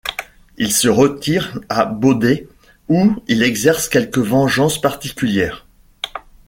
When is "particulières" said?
4.81-5.67